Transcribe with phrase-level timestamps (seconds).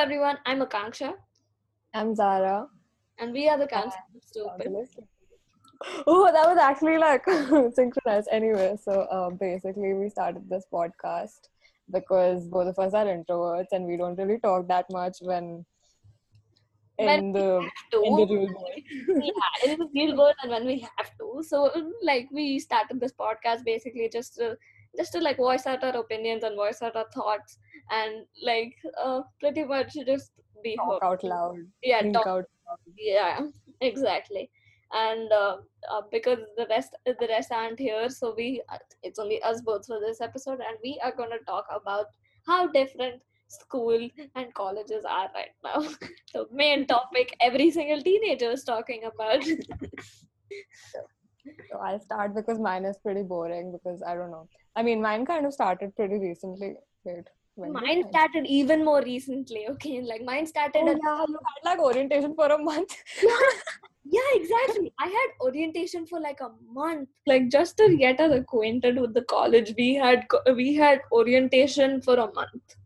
[0.00, 0.38] everyone.
[0.46, 1.12] I'm Akanksha,
[1.94, 2.66] I'm Zara.
[3.18, 4.72] and we are the Council of Stupid.
[6.06, 7.24] Oh, that was actually like
[7.74, 8.28] synchronized.
[8.32, 11.48] Anyway, so uh, basically, we started this podcast
[11.90, 15.64] because both of us are introverts and we don't really talk that much when
[16.98, 18.02] in When we the have to.
[18.04, 18.82] in the real world.
[19.30, 21.42] yeah, in the real world and when we have to.
[21.46, 21.70] So,
[22.02, 24.56] like, we started this podcast basically just to
[24.96, 27.58] just to like voice out our opinions and voice out our thoughts
[27.90, 30.32] and like uh, pretty much just
[30.62, 31.02] be talk heard.
[31.02, 32.44] out loud, Yeah, talk out.
[32.98, 33.40] yeah
[33.80, 34.50] exactly
[34.92, 35.56] and uh,
[35.90, 39.86] uh, because the rest the rest aren't here so we uh, it's only us both
[39.86, 42.06] for this episode and we are going to talk about
[42.46, 45.80] how different school and colleges are right now
[46.34, 49.42] the main topic every single teenager is talking about
[51.70, 54.48] So I'll start because mine is pretty boring because I don't know.
[54.76, 56.74] I mean, mine kind of started pretty recently.
[57.04, 60.00] Wait, when mine started even more recently okay?
[60.02, 62.94] Like mine started Oh yeah, you had like orientation for a month.
[63.22, 64.20] yeah.
[64.34, 64.92] Exactly.
[64.98, 67.08] I had orientation for like a month.
[67.26, 70.26] Like just to get us acquainted with the college we had
[70.56, 72.76] we had orientation for a month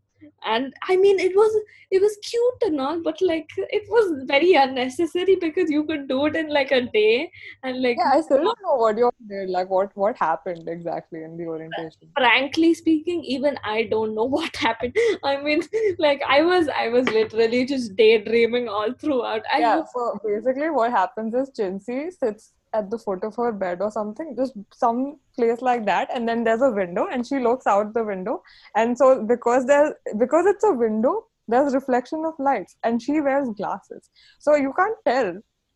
[0.45, 1.55] and i mean it was
[1.91, 6.25] it was cute and all but like it was very unnecessary because you could do
[6.25, 7.31] it in like a day
[7.63, 9.49] and like Yeah, I still don't know what you did.
[9.49, 12.09] Like, what what happened exactly in the orientation?
[12.17, 15.61] frankly speaking even i don't know what happened i mean
[15.99, 19.77] like i was i was literally just daydreaming all throughout I yeah.
[19.79, 23.91] was- So basically, what happens is Chincy sits at the foot of her bed or
[23.91, 27.93] something, just some place like that, and then there's a window, and she looks out
[27.93, 28.43] the window,
[28.75, 33.49] and so because there's because it's a window, there's reflection of lights, and she wears
[33.57, 34.09] glasses,
[34.39, 35.35] so you can't tell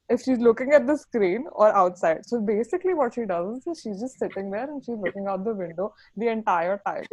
[0.09, 2.25] if she's looking at the screen or outside.
[2.25, 5.53] So basically, what she does is she's just sitting there and she's looking out the
[5.53, 7.05] window the entire time.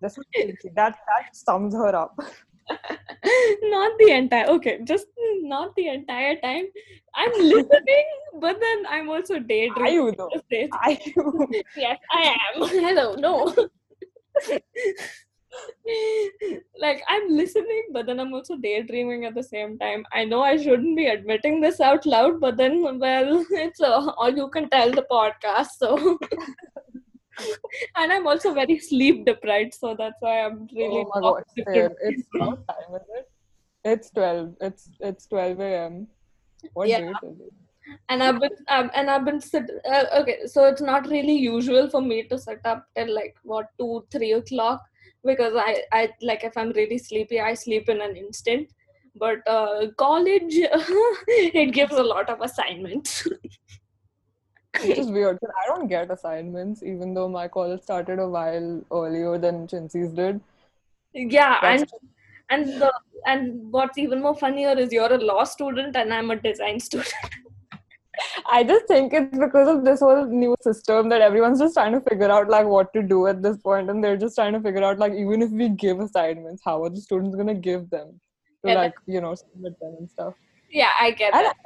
[0.00, 0.74] This is Chincy.
[0.74, 2.18] That that sums her up.
[3.74, 5.06] not the entire okay just
[5.42, 6.66] not the entire time.
[7.14, 8.06] I'm listening
[8.40, 10.30] but then i'm also Are daydreaming you though?
[10.34, 11.48] at the same- Are you?
[11.76, 12.68] yes i am.
[12.86, 13.54] Hello no.
[16.80, 20.04] Like i'm listening but then i'm also daydreaming at the same time.
[20.12, 24.30] I know i shouldn't be admitting this out loud but then well it's uh, all
[24.42, 26.18] you can tell the podcast so
[27.96, 31.42] and i'm also very sleep deprived so that's why i'm really oh my god, able
[31.56, 31.88] to same.
[31.88, 33.26] do It's what time is it?
[33.82, 34.54] It's twelve.
[34.60, 36.08] It's it's twelve a.m.
[36.74, 36.98] What Yeah.
[36.98, 37.52] date is it?
[38.08, 39.70] and I've been um, and I've been sit.
[39.90, 43.68] Uh, okay, so it's not really usual for me to sit up till like what
[43.78, 44.82] two three o'clock
[45.24, 48.68] because I I like if I'm really sleepy I sleep in an instant.
[49.16, 53.26] But uh, college it gives a lot of assignments.
[54.78, 55.38] Which is weird.
[55.40, 60.12] 'cause I don't get assignments, even though my college started a while earlier than Chincy's
[60.12, 60.40] did.
[61.12, 61.90] yeah, and
[62.50, 62.92] and the
[63.26, 67.12] and what's even more funnier is you're a law student and I'm a design student.
[68.46, 72.00] I just think it's because of this whole new system that everyone's just trying to
[72.00, 74.82] figure out like what to do at this point, and they're just trying to figure
[74.84, 78.20] out like even if we give assignments, how are the students gonna give them
[78.62, 80.34] to Yeah, like you know submit them and stuff.
[80.70, 81.56] Yeah, I get And it.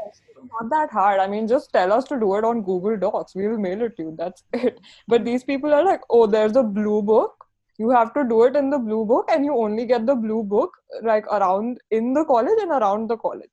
[0.60, 1.20] not that hard.
[1.20, 3.34] I mean, just tell us to do it on Google Docs.
[3.34, 4.14] We will mail it to you.
[4.18, 4.80] That's it.
[5.08, 7.44] But these people are like, oh, there's a blue book.
[7.78, 10.42] You have to do it in the blue book, and you only get the blue
[10.44, 10.70] book
[11.02, 13.50] like around in the college and around the college.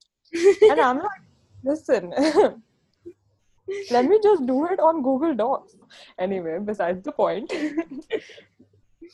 [0.69, 1.21] And I'm like,
[1.63, 2.13] listen,
[3.91, 5.75] let me just do it on Google Docs.
[6.19, 7.51] Anyway, besides the point.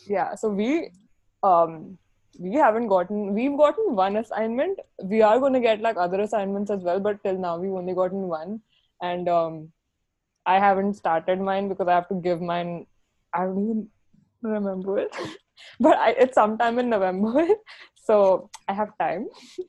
[0.07, 0.91] yeah, so we
[1.43, 1.97] um
[2.37, 4.79] we haven't gotten we've gotten one assignment.
[5.03, 8.27] We are gonna get like other assignments as well, but till now we've only gotten
[8.27, 8.61] one.
[9.01, 9.71] And um
[10.45, 12.85] I haven't started mine because I have to give mine
[13.33, 13.87] I don't even
[14.41, 15.15] remember it.
[15.79, 17.47] but I, it's sometime in November.
[18.03, 19.27] so I have time.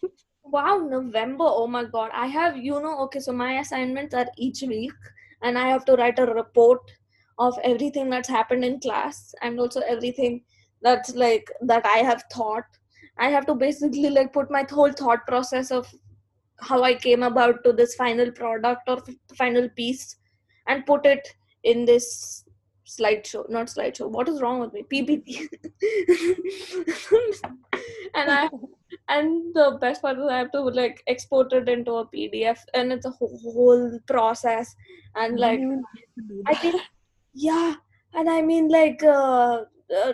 [0.50, 1.44] Wow, November.
[1.46, 2.10] Oh my God.
[2.14, 4.94] I have, you know, okay, so my assignments are each week,
[5.42, 6.80] and I have to write a report
[7.38, 10.42] of everything that's happened in class and also everything
[10.83, 12.65] that's like that I have thought.
[13.19, 15.92] I have to basically like put my whole thought process of
[16.60, 19.03] how I came about to this final product or
[19.36, 20.16] final piece
[20.66, 21.27] and put it
[21.65, 22.45] in this
[22.86, 24.09] slideshow, not slideshow.
[24.09, 24.84] What is wrong with me?
[24.91, 25.48] PPT.
[28.15, 28.48] and I
[29.09, 32.92] and the best part is I have to like export it into a PDF, and
[32.92, 34.74] it's a whole, process.
[35.15, 35.60] And like,
[36.47, 36.81] I think,
[37.34, 37.74] yeah,
[38.15, 39.65] and I mean, like, uh,
[40.04, 40.13] uh,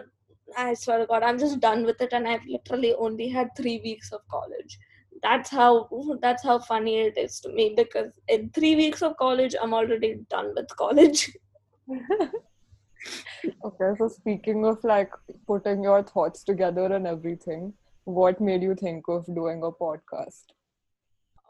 [0.56, 3.80] I swear to God, I'm just done with it, and I've literally only had three
[3.82, 4.78] weeks of college.
[5.22, 5.88] That's how
[6.20, 10.20] that's how funny it is to me because in three weeks of college, I'm already
[10.28, 11.30] done with college.
[13.64, 15.10] Okay, so speaking of like
[15.46, 17.72] putting your thoughts together and everything,
[18.04, 20.44] what made you think of doing a podcast?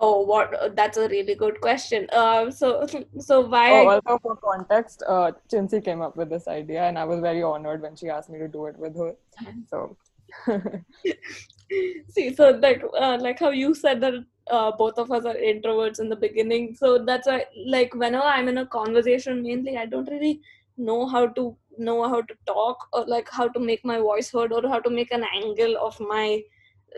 [0.00, 0.76] Oh, what?
[0.76, 2.08] That's a really good question.
[2.12, 2.86] Uh, so,
[3.18, 3.70] so why?
[3.70, 7.42] Oh, also for context, uh, Chinsi came up with this idea, and I was very
[7.42, 9.14] honored when she asked me to do it with her.
[9.70, 9.96] So,
[12.08, 14.14] see, so like, uh, like how you said that
[14.50, 16.74] uh, both of us are introverts in the beginning.
[16.74, 20.40] So that's why, like, whenever I'm in a conversation, mainly I don't really
[20.76, 24.52] know how to know how to talk or like how to make my voice heard
[24.52, 26.42] or how to make an angle of my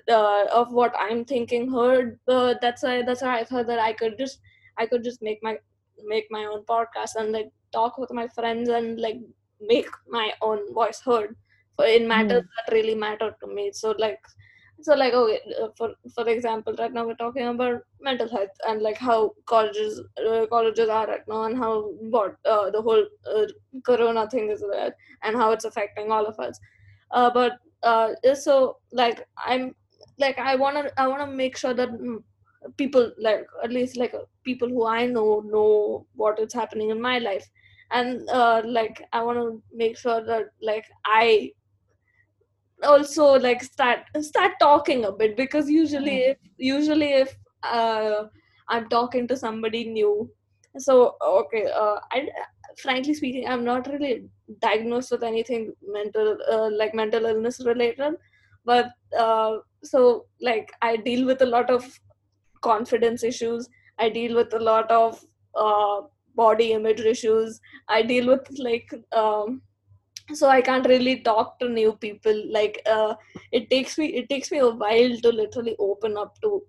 [0.09, 2.19] uh, of what I'm thinking heard.
[2.29, 4.41] Uh, that's why that's why I thought that I could just
[4.79, 5.57] I could just make my
[6.05, 9.21] make my own podcast and like talk with my friends and like
[9.61, 11.37] make my own voice heard
[11.77, 13.73] for in matters that really matter to me.
[13.73, 14.21] So like
[14.83, 18.83] so like okay uh, for for example right now we're talking about mental health and
[18.83, 21.83] like how colleges uh, colleges are right now and how
[22.17, 23.05] what uh, the whole
[23.35, 23.47] uh,
[23.85, 26.61] corona thing is there and how it's affecting all of us
[27.13, 29.75] uh, but uh, so like i'm
[30.19, 32.23] like i want to i want to make sure that mm,
[32.77, 37.01] people like at least like uh, people who i know know what is happening in
[37.01, 37.49] my life.
[37.93, 41.53] And uh, like i want to make sure that like i
[42.83, 48.25] also like start start talking a bit because usually if usually if uh,
[48.69, 50.31] i'm talking to somebody new
[50.79, 52.29] so okay uh, i
[52.77, 54.29] frankly speaking i'm not really
[54.61, 58.15] diagnosed with anything mental uh, like mental illness related
[58.67, 59.53] but uh,
[59.83, 61.89] so like i deal with a lot of
[62.61, 63.69] confidence issues.
[63.99, 65.25] I deal with a lot of
[65.55, 66.03] uh,
[66.35, 67.61] body image issues.
[67.89, 69.63] I deal with like um,
[70.39, 72.39] so i can't really talk to new people.
[72.59, 73.15] Like uh,
[73.53, 76.63] it takes me it takes me a while to literally open up to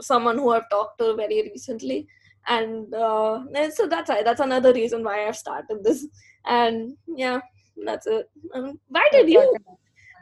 [0.00, 2.06] someone who i've talked to very recently.
[2.46, 6.06] And uh, and so that's why that's another reason why i've started this.
[6.46, 7.40] And yeah
[7.84, 8.30] that's it.
[8.54, 9.56] Um, why did you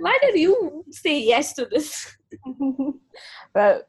[0.03, 2.17] why did you say yes to this
[3.55, 3.83] well,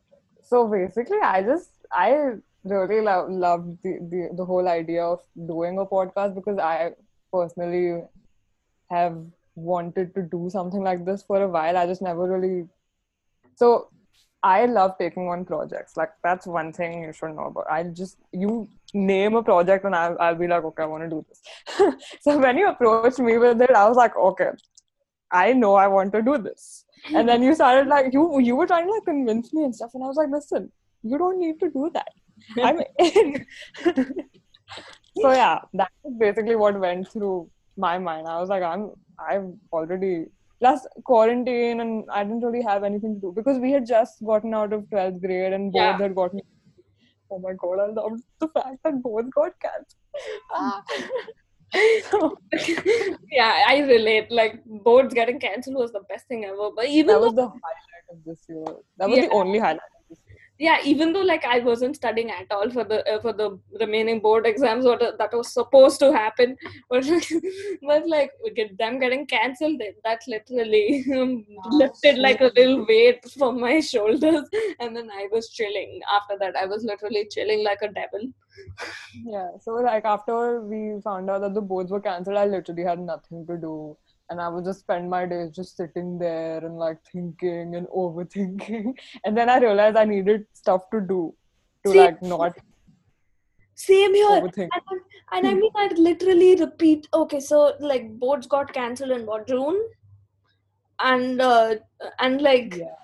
[0.44, 2.34] so basically, I just I
[2.64, 6.92] really love loved the, the the whole idea of doing a podcast because I
[7.32, 8.04] personally
[8.90, 9.18] have
[9.56, 11.78] wanted to do something like this for a while.
[11.78, 12.68] I just never really
[13.56, 13.90] so
[14.42, 15.96] I love taking on projects.
[15.96, 17.68] Like that's one thing you should know about.
[17.72, 21.10] I just you name a project and I'll I'll be like, okay, I want to
[21.10, 21.96] do this.
[22.22, 24.50] so when you approached me with it, I was like, okay,
[25.34, 26.86] I know I want to do this.
[27.14, 29.92] And then you started like you you were trying to like convince me and stuff,
[29.94, 30.72] and I was like, listen,
[31.04, 32.12] you don't need to do that.
[32.62, 33.46] I'm in.
[35.22, 38.28] so yeah, that is basically what went through my mind.
[38.28, 40.26] I was like, I'm I've already
[40.60, 44.54] plus quarantine and I didn't really have anything to do because we had just gotten
[44.54, 45.98] out of 12th grade and both Yeah.
[45.98, 46.40] had gotten
[47.32, 50.00] oh my god, I love the fact that both got cancelled.
[50.52, 50.84] Ah.
[51.76, 52.30] Ah.
[53.32, 57.20] yeah i relate like boards getting cancelled was the best thing ever but even that
[57.22, 58.64] was the highlight of this year.
[58.98, 59.26] That was Yeah.
[59.26, 59.93] the only highlight of this year.
[60.60, 64.20] Yeah even though like i wasn't studying at all for the uh, for the remaining
[64.20, 66.56] board exams what that was supposed to happen.
[66.90, 67.06] But
[67.82, 72.86] but like we get them getting cancelled that that literally um, lifted like a little
[72.86, 74.48] weight from my shoulders.
[74.80, 76.02] And then i was chilling.
[76.18, 78.32] After that i was literally chilling like a devil.
[79.26, 83.00] Yeah, so like after we found out that the boards were cancelled, I literally had
[83.00, 83.98] nothing to do.
[84.30, 88.94] And I would just spend my days just sitting there and like thinking and overthinking.
[89.26, 91.36] And then I realized I needed stuff to do
[91.86, 92.54] to like not
[93.76, 94.70] same here overthink.
[94.74, 99.48] and, and i mean i literally repeat okay so like boards got cancelled in what
[99.48, 99.80] june
[101.00, 101.76] and uh,
[102.20, 102.96] and like Yeah.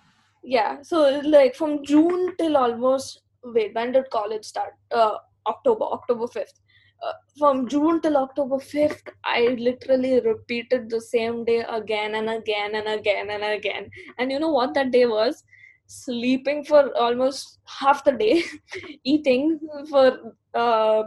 [0.43, 5.15] yeah so like from june till almost wait when did college start uh
[5.47, 6.59] october october 5th
[7.05, 12.75] uh, from june till october 5th i literally repeated the same day again and again
[12.75, 13.89] and again and again.
[14.17, 15.43] And you know what that day was?
[15.87, 18.43] Sleeping for almost half the day
[19.03, 21.03] eating for uh,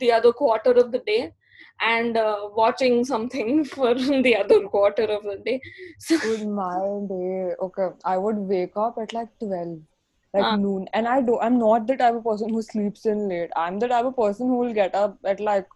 [0.00, 1.32] the other quarter of the day
[1.80, 5.60] and uh, watching something for the other quarter of the day.
[5.98, 9.80] So Dude, my day, okay, I would wake up at like 12,
[10.34, 10.56] like Ah.
[10.56, 10.88] noon.
[10.94, 13.50] And I do, I'm not the type of person who sleeps in late.
[13.56, 15.68] I'm the type of person who will get up at like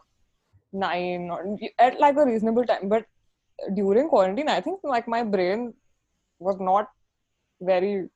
[0.72, 2.88] 9 or at like a reasonable time.
[2.88, 3.06] But
[3.74, 5.74] during quarantine, I think like my brain
[6.40, 6.88] was not
[7.60, 8.08] very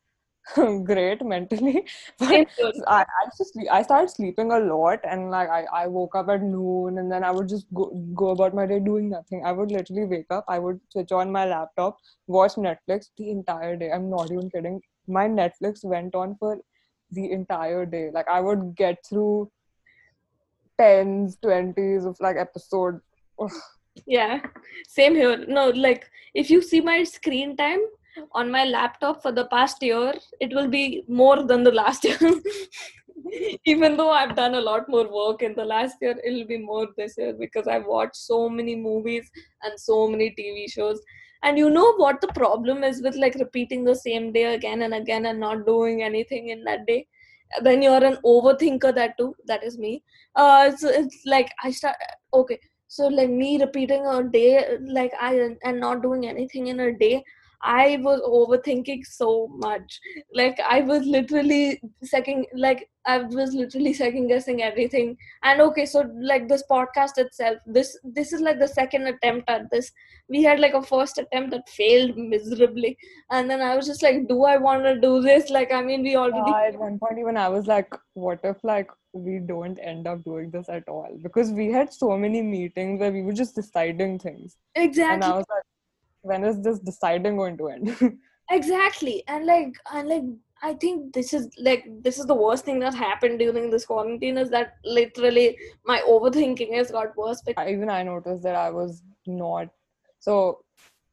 [0.85, 1.87] great mentally.
[2.19, 2.49] But.
[2.89, 6.43] I, I just I started sleeping a lot and like I, I woke up at
[6.43, 9.45] noon and then I would just go, go about my day doing nothing.
[9.45, 13.77] I would literally wake up, I would switch on my laptop, watch Netflix the entire
[13.77, 13.93] day.
[13.93, 14.81] I'm not even kidding.
[15.07, 16.59] My Netflix went on for
[17.11, 18.11] the entire day.
[18.13, 19.51] Like I would get through
[20.79, 23.01] tens, twenties of like episodes.
[23.41, 23.51] Ugh.
[24.07, 24.41] Yeah,
[24.89, 25.45] same here.
[25.47, 27.81] No, like if you see my screen time,
[28.33, 32.19] on my laptop for the past year, it will be more than the last year.
[33.65, 36.89] Even though I've done a lot more work in the last year, it'll be more
[36.97, 39.31] this year because I've watched so many movies
[39.63, 41.01] and so many TV shows.
[41.43, 44.95] And you know what the problem is with like repeating the same day again and
[44.95, 47.07] again and not doing anything in that day?
[47.63, 50.03] Then you're an overthinker, that too, that is me.
[50.35, 51.97] Uh, so it's like I start,
[52.33, 56.93] okay, so like me repeating a day, like I and not doing anything in a
[56.97, 57.23] day,
[57.63, 60.01] I was overthinking so much.
[60.35, 65.17] Like I was literally second, like I was literally second guessing everything.
[65.43, 69.71] And okay, so like this podcast itself, this this is like the second attempt at
[69.71, 69.93] this.
[70.29, 72.97] We had like a first attempt that failed miserably,
[73.31, 75.51] and then I was just like, do I want to do this?
[75.51, 76.53] Like, I mean, we already.
[76.53, 80.51] At one point, even I was like, what if like we don't end up doing
[80.51, 81.19] this at all?
[81.23, 84.57] Because we had so many meetings where we were just deciding things.
[84.75, 85.15] Exactly.
[85.15, 85.65] And I was like,
[86.23, 88.19] when is this deciding going to end?
[88.51, 89.23] exactly.
[89.29, 90.25] And like and like
[90.63, 94.39] i think this is like this is the worst thing that happened during this quarantine
[94.39, 99.03] is that literally my overthinking has got worse because even i noticed that i was
[99.27, 99.69] not
[100.21, 100.59] so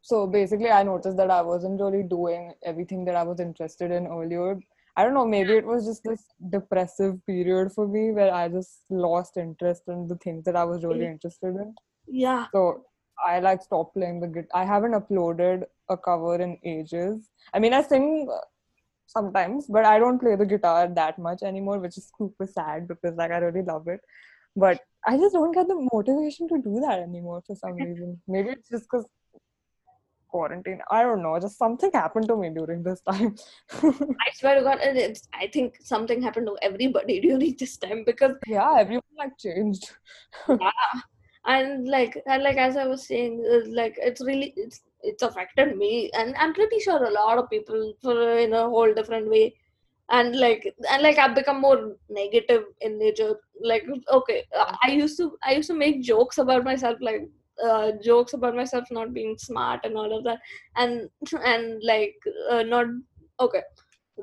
[0.02, 4.08] so basically i noticed that i wasn't really doing everything that i was interested in
[4.08, 4.60] earlier.
[4.98, 8.82] I don't know maybe it was just this depressive period for me where i just
[8.90, 11.74] lost interest in the things that i was really interested in.
[12.06, 12.48] Yeah.
[12.52, 12.84] So
[13.26, 14.62] I like stopped playing the guitar.
[14.62, 17.30] I haven't uploaded a cover in ages.
[17.54, 18.30] I mean, I sing
[19.08, 23.16] sometimes, but I don't play the guitar that much anymore, which is super sad because
[23.16, 24.02] like I really love it.
[24.56, 28.22] But I just don't get the motivation to do that anymore for some reason.
[28.28, 29.06] Maybe it's just because
[30.30, 30.80] quarantine.
[30.92, 31.40] I don't know.
[31.40, 33.36] Just something happened to me during this time.
[33.72, 38.34] I swear to God, it's, I think something happened to everybody during this time because
[38.48, 39.92] yeah, everyone like changed.
[40.48, 41.02] yeah
[41.54, 45.78] and like and like as i was saying uh, like it's really it's it's affected
[45.78, 46.12] me.
[46.14, 49.56] And i'm pretty sure a lot of people for in a whole different way.
[50.10, 53.36] And like and like i've become more negative in nature.
[53.62, 54.44] Like okay
[54.84, 57.30] i used to i used to make jokes about myself like
[57.66, 60.40] uh, jokes about myself not being smart and all of that.
[60.76, 61.10] And
[61.46, 62.16] and like
[62.50, 62.88] uh, not
[63.40, 63.62] okay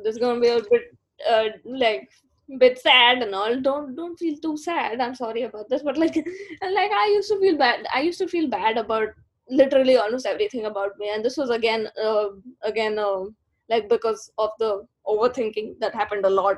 [0.05, 0.83] this is gonna be a bit
[1.31, 2.11] uh, like
[2.59, 3.61] bit sad and all.
[3.61, 5.01] Don't don't feel too sad.
[5.01, 6.17] I'm sorry about this but like
[6.63, 7.87] like i used to feel bad.
[7.95, 9.09] I used to feel bad about
[9.49, 11.11] literally almost everything about me.
[11.13, 12.29] And this was again uh,
[12.63, 13.25] again uh,
[13.69, 16.57] like because of the overthinking that happened a lot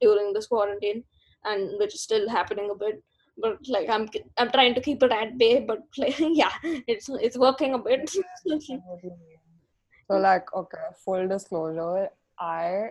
[0.00, 1.04] during this quarantine
[1.44, 3.02] and which is still happening a bit.
[3.36, 7.36] But like i'm i'm trying to keep it at bay but like yeah it's it's
[7.36, 8.10] working a bit.
[10.06, 12.90] So like okay full disclosure i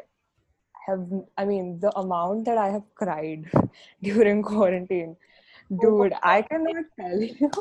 [0.86, 1.06] have
[1.38, 3.50] i mean the amount that i have cried
[4.04, 5.16] during quarantine
[5.72, 7.52] oh dude i cannot tell you.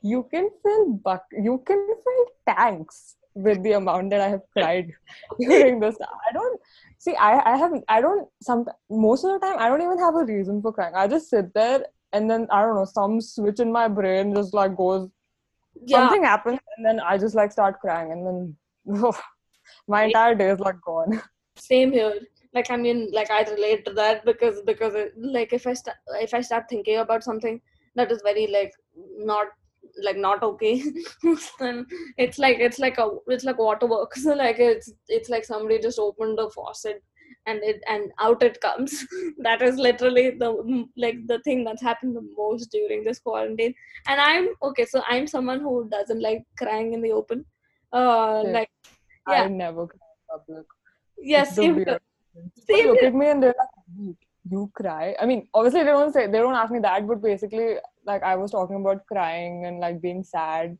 [0.00, 4.92] You can fill buck you can fill tanks with the amount that i have cried
[5.40, 5.96] during this
[6.28, 6.60] i don't
[6.98, 10.14] see i i have i don't some most of the time i don't even have
[10.14, 10.94] a reason for crying.
[10.94, 14.54] I just sit there and then i don't know some switch in my brain just
[14.54, 15.08] like goes
[15.84, 15.98] yeah.
[15.98, 18.56] something happens and then i just like start crying and then
[19.04, 19.20] oh,
[19.86, 21.20] my entire day is like gone.
[21.56, 22.14] Same here
[22.54, 25.96] like i mean like i relate to that because because it, like if i start
[26.26, 27.60] if i start thinking about something
[27.94, 28.72] that is very like
[29.18, 29.48] not
[30.02, 30.82] like not okay.
[31.58, 31.86] Then
[32.16, 34.24] it's like it's like a it's like waterworks.
[34.42, 37.02] Like it's it's like somebody just opened a faucet
[37.46, 39.04] and it and out it comes.
[39.38, 43.74] That is literally the like the thing that's happened the most during this quarantine.
[44.06, 47.44] And i'm okay so i'm someone who doesn't like crying in the open.
[47.92, 48.52] Uh yeah.
[48.52, 48.70] like
[49.28, 49.42] yeah.
[49.44, 50.66] i never cry in public.
[51.20, 51.58] Yes
[52.66, 54.16] they look at me and they're like,
[54.50, 55.14] you cry.
[55.20, 58.36] I mean, obviously they don't say they don't ask me that, but basically, like I
[58.36, 60.78] was talking about crying and like being sad.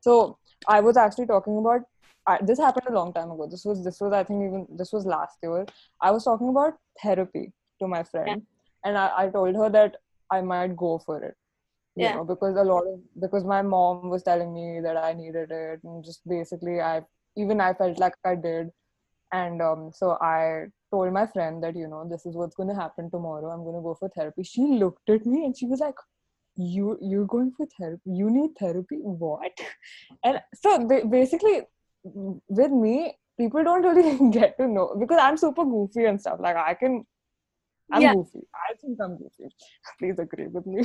[0.00, 1.82] So I was actually talking about
[2.26, 3.46] I, this happened a long time ago.
[3.50, 5.66] This was this was I think even this was last year.
[6.00, 8.88] I was talking about therapy to my friend, yeah.
[8.88, 9.96] and I, I told her that
[10.30, 11.36] I might go for it.
[11.94, 12.14] You yeah.
[12.16, 15.80] know, because a lot of because my mom was telling me that I needed it,
[15.84, 17.02] and just basically I
[17.36, 18.70] even I felt like I did,
[19.32, 22.74] and um, so I told my friend that you know this is what's going to
[22.74, 25.80] happen tomorrow i'm going to go for therapy she looked at me and she was
[25.80, 25.94] like
[26.56, 29.52] you you're going for therapy you need therapy what
[30.24, 31.62] and so basically
[32.04, 36.56] with me people don't really get to know because i'm super goofy and stuff like
[36.56, 37.04] i can
[37.92, 38.14] I'm yeah.
[38.14, 38.40] goofy.
[38.52, 39.54] I think I'm goofy.
[39.98, 40.82] Please agree with me.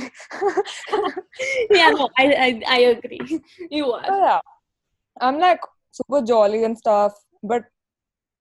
[1.70, 3.40] yeah, no, I, I I agree.
[3.70, 4.06] You are.
[4.06, 4.40] So, yeah.
[5.20, 7.64] I'm like super jolly and stuff, but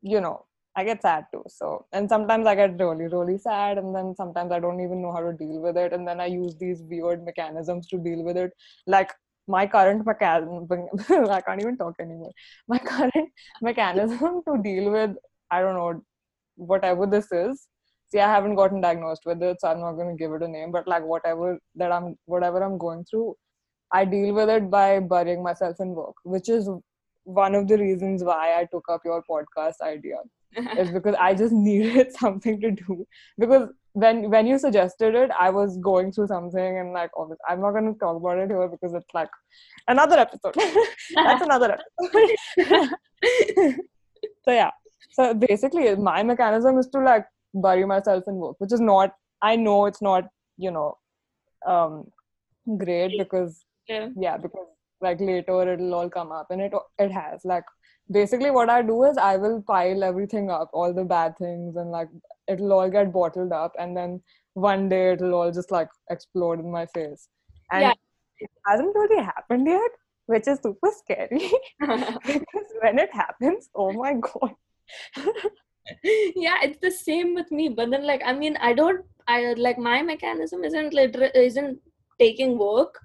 [0.04, 1.44] you know, I get sad too.
[1.48, 5.12] So, and sometimes I get really, really sad, and then sometimes I don't even know
[5.12, 5.92] how to deal with it.
[5.94, 8.52] And then I use these weird mechanisms to deal with it.
[8.88, 9.12] Like
[9.48, 10.68] my current mechanism
[11.30, 12.32] I can't even talk anymore.
[12.68, 13.30] My current
[13.62, 15.12] mechanism to deal with
[15.50, 16.02] I don't know
[16.56, 17.68] whatever this is.
[18.12, 20.48] See, I haven't gotten diagnosed with it, so I'm not going to give it a
[20.48, 20.72] name.
[20.72, 23.36] But like whatever that I'm, whatever I'm going through,
[23.94, 26.70] I deal with it by burying myself in work, which is
[27.24, 30.18] one of the reasons why I took up your podcast idea.
[30.78, 33.06] Is because I just needed something to do.
[33.38, 37.62] Because when when you suggested it, I was going through something and like, obviously, I'm
[37.62, 39.30] not going to talk about it here because it's like
[39.88, 40.56] another episode.
[41.16, 42.38] That's another episode.
[44.46, 44.72] so yeah.
[45.12, 49.14] So basically, my mechanism is to like bury myself in work, which is not.
[49.42, 50.26] I know it's not.
[50.58, 50.98] You know,
[51.68, 52.06] um,
[52.78, 54.10] great because Yeah.
[54.16, 54.68] yeah because
[55.02, 57.42] like later it'll all come up and it it has.
[57.44, 57.64] Like
[58.10, 61.92] basically what i do is i will pile everything up all the bad things and
[61.92, 62.10] like
[62.48, 64.22] it'll all get bottled up and then
[64.54, 67.30] one day it'll all just like explode in my face.
[67.72, 67.94] And Yeah.
[68.40, 69.92] it hasn't really happened yet
[70.26, 71.52] which is super scary.
[71.80, 74.56] Because when it happens oh my god.
[76.36, 79.78] Yeah it's the same with me but then like i mean i don't i like
[79.78, 81.80] my mechanism isn't liter- isn't
[82.20, 83.00] taking work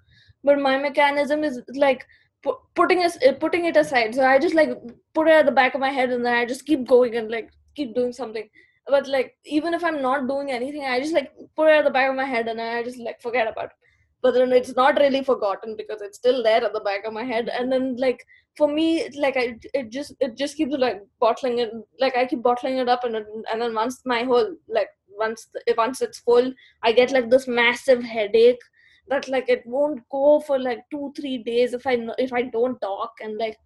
[0.44, 2.04] but my mechanism is like
[2.46, 4.14] pu- putting us uh, putting it aside.
[4.14, 4.70] So i just like
[5.14, 7.30] put it at the back of my head and then i just keep going and
[7.30, 8.48] like keep doing something.
[8.94, 11.96] But like even if i'm not doing anything i just like put it at the
[11.98, 13.78] back of my head and i just like forget about it.
[14.22, 17.24] But then it's not really forgotten because it's still there at the back of my
[17.24, 17.48] head.
[17.48, 18.24] And then like
[18.56, 22.42] for me like i it just it just keeps like bottling it like i keep
[22.42, 24.88] bottling it up and and then once my whole like
[25.18, 28.64] once once it's full i get like this massive headache
[29.08, 32.80] that like it won't go for like two three days if i if i don't
[32.80, 33.56] talk and like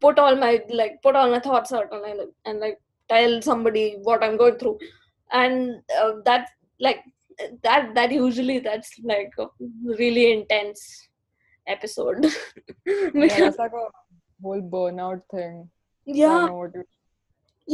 [0.00, 3.96] put all my like put all my thoughts out and, like, and like tell somebody
[4.02, 4.78] what i'm going through.
[5.32, 6.48] And uh, that
[6.80, 7.00] like
[7.62, 9.46] that that usually that's like a
[9.84, 11.08] really intense
[11.66, 12.26] episode.
[12.86, 13.86] Yeah, that's like a
[14.42, 15.70] whole burnout thing.
[16.04, 16.84] Yeah don't know what you-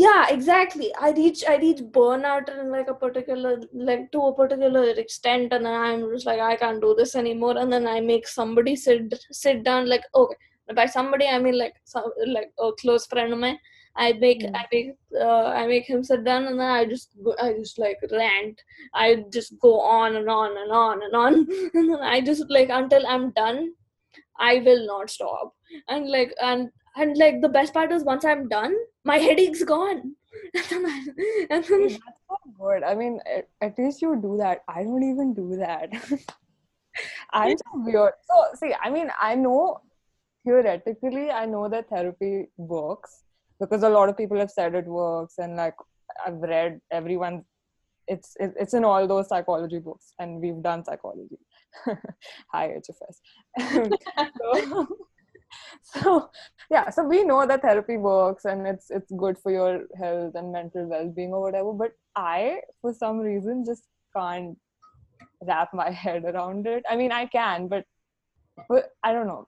[0.03, 0.89] yeah exactly.
[1.07, 5.65] I reach i reach burnout in like a particular like to a particular extent and
[5.67, 9.15] then i'm just like i can't do this anymore and then i make somebody sit
[9.33, 10.37] sit down like okay
[10.81, 13.59] by somebody i mean like some like a close friend of mine.
[13.97, 14.57] I make Mm.
[14.59, 14.91] i make
[15.27, 18.61] uh, i make him sit down and then i just go, i just like rant.
[18.95, 21.35] I just go on and on and on and on.
[21.75, 23.73] And then i just like until i'm done
[24.39, 25.55] i will not stop.
[25.89, 30.15] And like and and like the best part is once i'm done my headache's gone
[30.55, 32.83] and then, That's not good.
[32.83, 34.63] I mean, at, at least you do that.
[34.69, 35.91] I don't even do that.
[37.33, 38.13] I'm so weird.
[38.29, 39.81] So, see, I mean, I know
[40.45, 43.25] theoretically, I know that therapy works
[43.61, 45.75] because a lot of people have said it works, and like
[46.27, 47.45] I've read everyone.
[48.07, 51.39] It's it's in all those psychology books, and we've done psychology.
[52.53, 53.19] Hi HFS.
[54.41, 54.87] so,
[55.83, 56.31] so
[56.71, 60.53] yeah so we know that therapy works and it's it's good for your health and
[60.53, 63.85] mental well-being or whatever but i for some reason just
[64.15, 64.57] can't
[65.47, 66.83] wrap my head around it.
[66.89, 67.85] I mean i can but,
[68.69, 69.47] but i don't know.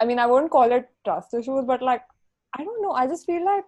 [0.00, 2.02] I mean i wouldn't call it trust issues but like
[2.56, 2.92] i don't know.
[2.92, 3.64] I just feel like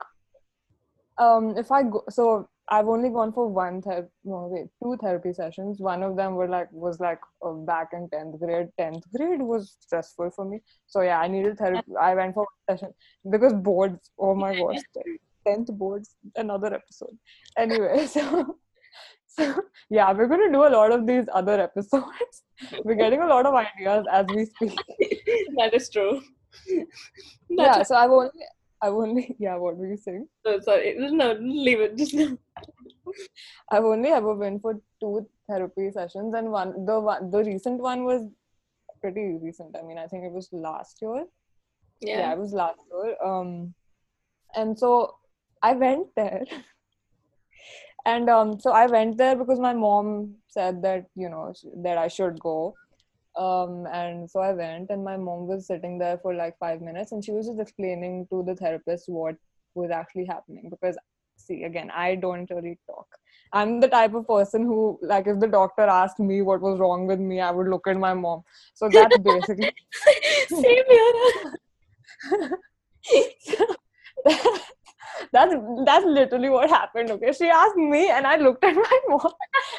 [1.19, 5.33] um if i go so i've only gone for one ther- no wait two therapy
[5.33, 5.81] sessions.
[5.81, 8.69] One of them were like was like uh, back in 10th grade.
[8.79, 10.61] 10th grade was stressful for me.
[10.87, 11.93] So yeah i needed therapy.
[12.01, 12.95] I went for one session
[13.31, 14.83] because boards oh my gosh
[15.49, 17.17] 10th boards another episode.
[17.57, 18.57] Anyway so
[19.27, 22.43] so yeah we're going to do a lot of these other episodes.
[22.85, 24.79] We're getting a lot of ideas as we speak.
[25.57, 26.21] That is true.
[27.49, 28.31] Yeah so i've only
[28.83, 32.15] i've only yeah what were you saying so sorry no leave it just
[33.71, 38.05] I've only ever been for two therapy sessions, and one the one the recent one
[38.05, 38.23] was
[39.01, 39.77] pretty recent.
[39.77, 41.25] I mean, I think it was last year.
[42.01, 43.17] Yeah, yeah it was last year.
[43.25, 43.75] Um,
[44.55, 45.17] and so
[45.63, 46.45] I went there,
[48.07, 52.09] and um, so I went there because my mom said that you know that I
[52.09, 52.75] should go.
[53.37, 57.13] Um, and so I went, and my mom was sitting there for like five minutes,
[57.13, 59.37] and she was just explaining to the therapist what
[59.75, 60.97] was actually happening because
[61.37, 63.07] see again i don't really talk.
[63.53, 67.07] I'm the type of person who like if the doctor asked me what was wrong
[67.07, 68.43] with me i would look at my mom.
[68.75, 69.73] So that's basically
[70.49, 71.49] same here
[75.33, 75.55] that's
[75.85, 79.33] that's literally what happened okay she asked me and i looked at my mom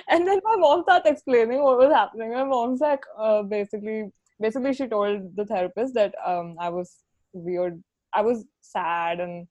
[0.10, 4.06] and then my mom starts explaining what was happening my mom's like uh, basically
[4.40, 6.98] basically she told the therapist that um i was
[7.34, 7.82] weird
[8.14, 9.48] i was sad and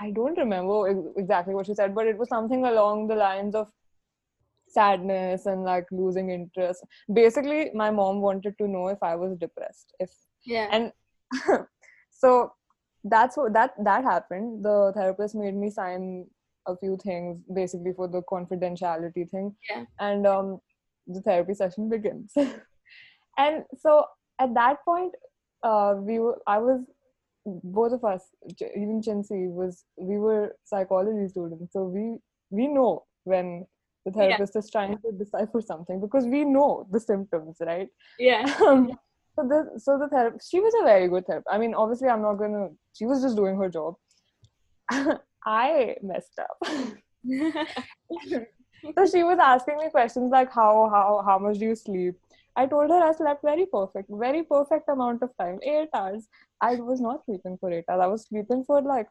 [0.00, 3.68] I don't remember exactly what she said, but it was something along the lines of
[4.68, 6.84] sadness and like losing interest.
[7.12, 9.94] Basically, my mom wanted to know if I was depressed.
[9.98, 10.10] If
[10.44, 10.92] yeah and
[12.10, 12.52] so
[13.10, 14.64] that's what that that happened.
[14.64, 16.26] The therapist made me sign
[16.66, 19.54] a few things basically for the confidentiality thing.
[19.70, 19.84] Yeah.
[20.00, 20.60] And um
[21.06, 22.32] the therapy session begins.
[23.38, 24.04] and so
[24.38, 25.14] at that point,
[25.62, 26.80] uh we were I was
[27.46, 28.22] both of us,
[28.76, 32.18] even Chinsi was we were psychology students, so we
[32.50, 33.66] we know when
[34.04, 34.36] the Yeah.
[34.36, 37.88] therapist is trying to decipher something because we know the symptoms, right?
[38.18, 38.90] yeah Um,
[39.38, 41.48] so the so the therapist, she was a very good therapist.
[41.50, 42.68] I mean, obviously, I'm not gonna.
[42.94, 43.94] She was just doing her job.
[45.44, 46.56] I messed up.
[48.96, 52.14] so she was asking me questions like how how how much do you sleep?
[52.56, 56.26] I told her I slept very perfect, very perfect amount of time, eight hours.
[56.60, 58.02] I was not sleeping for eight hours.
[58.02, 59.06] I was sleeping for like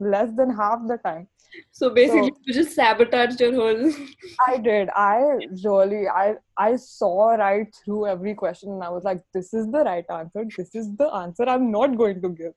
[0.00, 1.28] less than half the time.
[1.72, 3.92] so basically you just sabotaged your whole
[4.46, 4.88] I did.
[4.94, 5.16] I
[5.64, 9.82] really, I, I saw right through every question, and I was like, "This is the
[9.84, 10.44] right answer.
[10.56, 12.52] This is the answer I'm not going to give."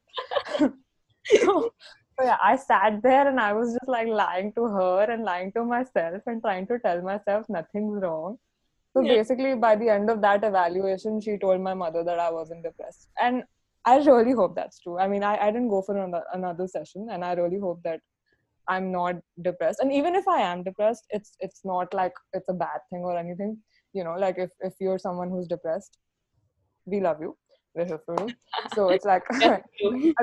[1.25, 1.71] so,
[2.19, 5.51] so yeah, I sat there and I was just like lying to her and lying
[5.53, 8.37] to myself and trying to tell myself nothing's wrong.
[8.95, 9.15] So Yeah.
[9.15, 13.09] basically, by the end of that evaluation, she told my mother that I wasn't depressed,
[13.19, 13.43] and
[13.85, 14.97] I really hope that's true.
[14.97, 17.99] I mean, I, I didn't go for another, another session, and I really hope that
[18.69, 19.79] I'm not depressed.
[19.81, 23.17] And even if I am depressed, it's it's not like it's a bad thing or
[23.17, 23.57] anything.
[23.93, 25.97] You know, like if if you're someone who's depressed,
[26.85, 27.35] we love you.
[27.75, 28.33] We're here for you.
[28.73, 29.61] So it's like I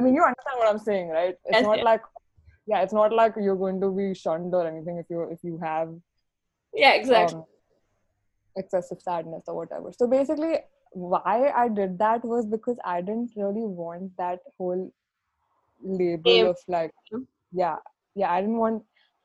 [0.01, 1.35] mean, you understand what I'm saying, right?
[1.45, 1.85] It's Yes, not yes.
[1.85, 2.03] like
[2.67, 5.59] yeah, it's not like you're going to be shunned or anything if you if you
[5.63, 5.89] have
[6.73, 7.45] yeah exactly um,
[8.57, 9.93] excessive sadness or whatever.
[9.93, 10.59] So basically,
[10.93, 14.93] why I did that was because I didn't really want that whole
[15.83, 16.47] label Name.
[16.47, 16.93] of like,
[17.53, 17.77] yeah,
[18.15, 18.83] yeah, I didn't want,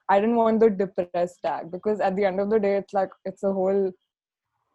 [0.10, 3.10] I didn't want the depressed tag because at the end of the day, it's like
[3.26, 3.92] it's a whole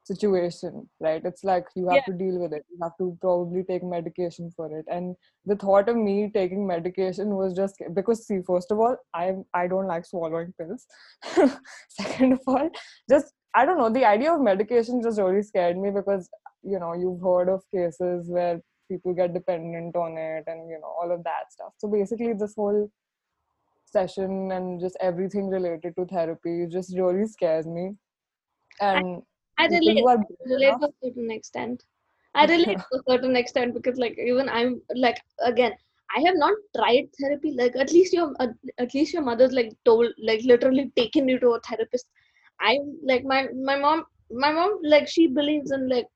[0.04, 1.24] situation, right?
[1.24, 2.04] It's like you have Yeah.
[2.06, 2.64] to deal with it.
[2.70, 4.84] You have to probably take medication for it.
[4.90, 5.14] And
[5.46, 9.68] the thought of me taking medication was just because see, first of all, I I
[9.68, 10.86] don't like swallowing pills.
[11.88, 12.70] Second of all,
[13.08, 16.28] just I don't know, the idea of medication just really scared me because
[16.62, 20.94] you know, you've heard of cases where people get dependent on it and you know,
[21.00, 21.72] all of that stuff.
[21.78, 22.90] So basically this whole
[23.84, 27.94] session and just everything related to therapy just really scares me.
[28.80, 29.22] And
[29.58, 31.84] I people relate are relate to a certain extent.
[32.34, 35.72] I relate to a certain extent because, like, even I'm like, again,
[36.16, 37.52] I have not tried therapy.
[37.52, 38.32] Like, at least your,
[38.78, 42.06] at least your mother's like told, like, literally taken you to a therapist.
[42.60, 46.06] I'm like, my my mom, my mom, like, she believes in like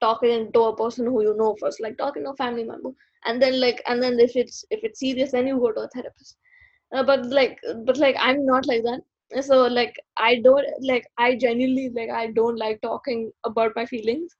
[0.00, 2.90] talking to a person who you know first, like talking to a family member,
[3.24, 5.88] and then like, and then if it's if it's serious, then you go to a
[5.88, 6.36] therapist.
[6.92, 9.00] Uh, but like, but like, I'm not like that.
[9.42, 14.36] So like i don't like i genuinely like i don't like talking about my feelings.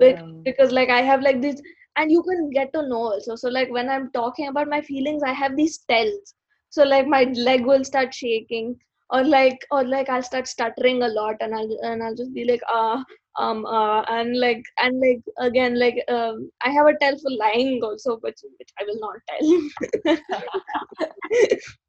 [0.00, 1.60] Like because like i have like this
[1.96, 3.36] and you can get to know also.
[3.36, 6.34] So like when i'm talking about my feelings i have these tells.
[6.70, 8.76] So like my leg will start shaking
[9.12, 12.44] or like or like i'll start stuttering a lot and i'll and i'll just be
[12.44, 13.02] like uh
[13.38, 17.80] um uh and like and like again like um i have a tell for lying
[17.82, 20.16] also which which i will not tell.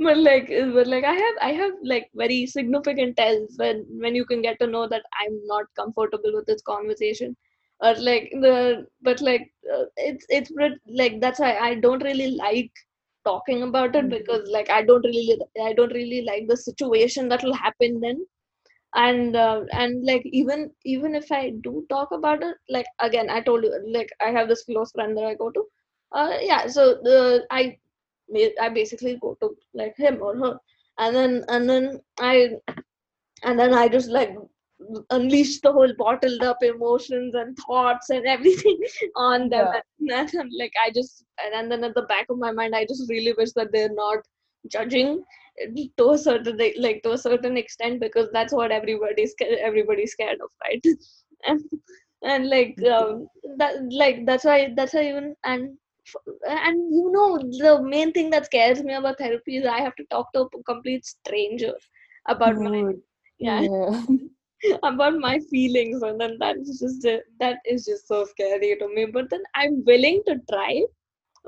[0.00, 4.24] But like but like i have i have like very significant tells when when you
[4.24, 7.36] can get to know that i'm not comfortable with this conversation.
[7.80, 10.50] Or like the but like uh, it's it's
[10.88, 12.72] like that's why i don't really like
[13.28, 14.10] talking about it Mhm.
[14.16, 15.38] because like i don't really
[15.68, 18.20] i don't really like the situation that will happen then
[18.94, 23.40] and uh, and like even even if i do talk about it like again i
[23.40, 25.64] told you like i have this close friend that i go to
[26.12, 27.62] uh yeah so the i
[28.60, 30.58] i basically go to like him or her
[30.98, 32.50] and then and then i
[33.42, 34.30] and then i just like
[35.10, 38.78] unleash the whole bottled up emotions and thoughts and everything
[39.16, 39.66] on them.
[39.98, 40.20] Yeah.
[40.20, 43.08] and, then, like i just and, then at the back of my mind i just
[43.08, 44.18] really wish that they're not
[44.70, 45.22] judging
[45.96, 50.50] to a certain like to a certain extent because that's what everybody's everybody's scared of
[50.64, 50.84] right?
[51.46, 51.62] And
[52.22, 55.78] and like um, that like that's why that's why even and
[56.48, 60.04] and you know the main thing that scares me about therapy is i have to
[60.10, 61.72] talk to a complete stranger
[62.26, 62.92] about my
[63.38, 63.60] yeah.
[63.60, 64.02] Yeah.
[64.82, 67.06] about my feelings and then that's just
[67.40, 69.06] that is just so scary to me.
[69.06, 70.82] But then i'm willing to try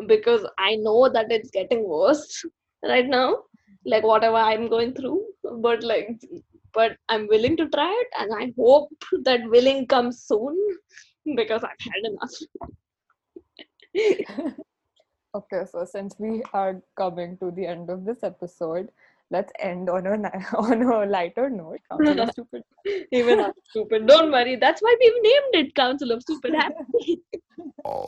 [0.06, 2.44] because i know that it's getting worse
[2.84, 3.42] right now
[3.84, 5.24] like whatever i'm going through.
[5.60, 6.20] But like
[6.72, 8.90] but i'm willing to try it and i hope
[9.24, 10.56] that willing comes soon
[11.34, 12.34] because i've had enough.
[15.32, 18.90] Okay, so since we are coming to the end of this episode,
[19.30, 20.12] let's end on a
[20.56, 21.80] on a lighter note.
[21.90, 22.64] Council of Stupid.
[23.12, 24.06] Even I'm stupid.
[24.06, 24.56] Don't worry.
[24.56, 27.22] That's why we've named it Council of Stupid Happy.
[27.84, 28.04] Oh.